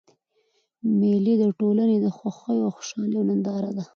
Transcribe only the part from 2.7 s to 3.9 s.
خوشحالۍ ننداره ده.